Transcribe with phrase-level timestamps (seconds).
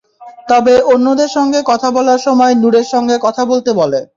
[0.49, 3.99] তবে অন্যদের সঙ্গে কথা বলার সময় নূরের সঙ্গে কথা বলতে বলে।